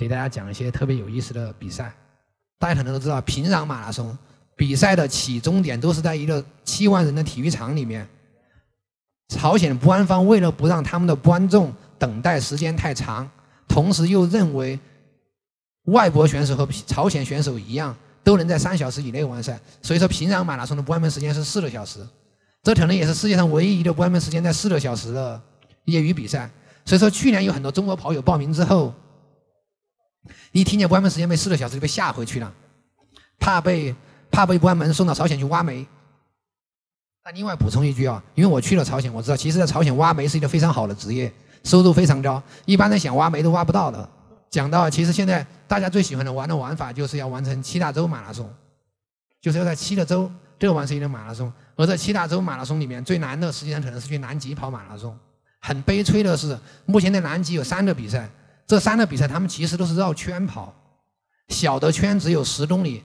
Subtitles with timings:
[0.00, 1.92] 给大家讲一些特别有意思的比赛。
[2.58, 4.16] 大家可能都知道，平壤马拉松
[4.56, 8.08] 比赛的起终点都是在一个七万人的体育场里面。
[9.28, 13.30] 朝鲜官方为了不让他们的观众等待时间太长，
[13.68, 14.78] 同时又认为
[15.84, 17.94] 外国选手和朝鲜选手一样
[18.24, 22.00] 都能在三小时以内完赛，所以说平壤马拉松的关门时间是四个小时。
[22.62, 25.40] 这可能也是世界上唯一一个关门时间在四个小时的
[25.84, 26.50] 业余比赛。
[26.86, 28.92] 所以说，去年有很多中国跑友报名之后，
[30.52, 32.52] 一听见关门时间被四个小时就被吓回去了，
[33.38, 33.94] 怕被
[34.30, 35.86] 怕被关门送到朝鲜去挖煤。
[37.24, 41.32] 那另外补充一句啊，因为我去了朝鲜，我知道其实在朝鲜挖煤是一个非常好的职业，
[41.64, 44.08] 收入非常高，一般人想挖煤都挖不到的。
[44.48, 48.52] 讲到其实现在大家最喜欢的玩的玩法就是要完成七大洲马拉松，
[49.40, 51.52] 就是要在七个州都完成一个马拉松。
[51.76, 55.16] 而在七大洲马拉松里面最难的实际上可能是去南极跑马拉松。
[55.60, 58.28] 很悲催的是，目前在南极有三个比赛，
[58.70, 60.72] 这三个比赛他们其实都是绕圈跑，
[61.48, 63.02] 小的圈只有十公里，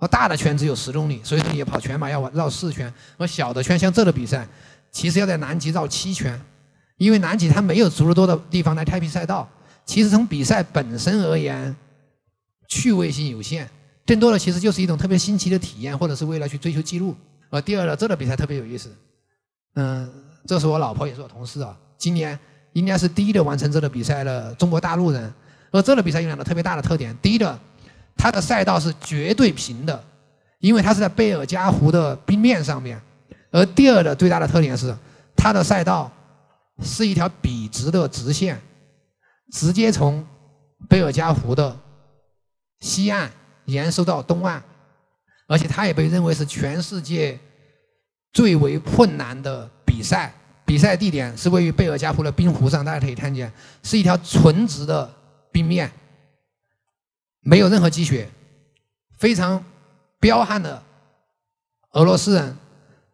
[0.00, 2.92] 而大的圈只有十公里，所以说你跑全马要绕四圈。
[3.16, 4.44] 而小的圈像这个比赛，
[4.90, 6.36] 其实要在南极绕七圈，
[6.96, 9.48] 因为南极它没有足够多的地方来开辟赛道。
[9.86, 11.76] 其实从比赛本身而言，
[12.68, 13.70] 趣味性有限，
[14.04, 17.14] 更多的其实就是一种特别新奇的体验，或者是为了去追求记录。
[17.50, 18.92] 呃，第二呢，这个比赛特别有意思，
[19.76, 20.12] 嗯，
[20.44, 22.36] 这是我老婆也是我同事啊，今年
[22.74, 25.32] 应该是第一个完成这个比赛的中国大陆人。
[25.72, 27.58] 而这个比赛有两个特别大的特点，第一个，
[28.16, 30.04] 它的赛道是绝对平的，
[30.60, 32.96] 因为它是在贝尔加湖的冰面上面；
[33.50, 34.94] 而第二个最大的特点是，
[35.34, 36.12] 它的赛道
[36.82, 38.60] 是一条笔直的直线，
[39.50, 40.24] 直接从
[40.88, 41.76] 贝尔加湖的
[42.80, 43.30] 西岸
[43.64, 44.62] 延伸到东岸。
[45.46, 47.38] 而且它也被认为是全世界
[48.32, 50.32] 最为困难的比赛。
[50.64, 55.14] 比赛地点是位于贝尔加湖的冰湖上，大家可以看见，是一条纯直的
[55.52, 55.92] 冰面，
[57.40, 58.28] 没有任何积雪。
[59.18, 59.62] 非常
[60.18, 60.82] 彪悍的
[61.92, 62.56] 俄罗斯人，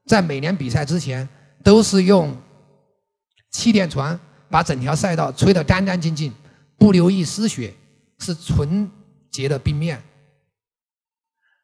[0.06, 1.28] 在每年比赛之前，
[1.62, 2.34] 都是用
[3.50, 4.18] 气垫船
[4.48, 6.32] 把整条赛道吹得干干净净，
[6.78, 7.74] 不留一丝雪，
[8.18, 8.90] 是纯
[9.30, 10.02] 洁的冰面。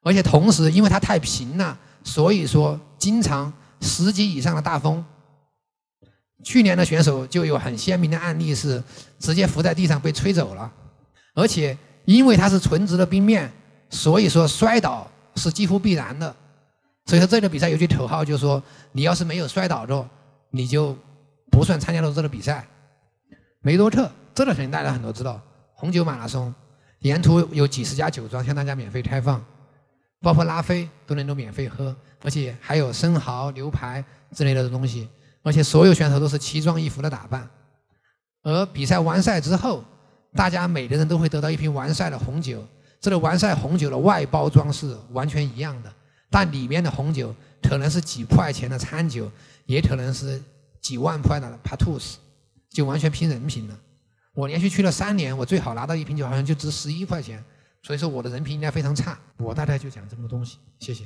[0.02, 5.04] 而且同时，因为它太平了，所以说经常十级以上的大风。
[6.44, 8.82] 去年的选手就有很鲜明的案例是
[9.18, 10.70] 直接浮在地上被吹走了。
[11.34, 13.50] 而且因为它是纯直的冰面，
[13.90, 16.34] 所以说摔倒是几乎必然的。
[17.06, 20.08] 所以说这个比赛有句口号，就是说你要是没有摔倒着，
[20.50, 20.96] 你就
[21.50, 22.66] 不算参加了这个比赛。
[23.60, 25.40] 梅多特，这个肯定大家很多知道，
[25.74, 26.54] 红酒马拉松，
[27.00, 29.44] 沿途有几十家酒庄向大家免费开放。
[30.22, 31.94] 包括拉菲都能够免费喝，
[32.24, 34.02] 而且还有生蚝、牛排
[34.34, 35.08] 之类的东西，
[35.46, 37.48] 而且所有选手都是奇装异服的打扮。
[38.42, 39.84] 而比赛完赛之后，
[40.34, 42.66] 大家每个人都会得到一瓶完赛的红酒。
[43.00, 45.92] 这个完赛红酒的外包装是完全一样的，
[46.28, 49.30] 但里面的红酒可能是几块钱的餐酒，
[49.66, 50.42] 也可能是
[50.80, 52.18] 几万块的帕图斯，
[52.70, 53.78] 就完全拼人品了。
[54.34, 57.40] 我连续去了三年，我最好拿到一瓶酒好像就值十一块钱。
[57.84, 61.04] 所以说我的人品应该非常差，我大概就讲这么多东西，谢谢。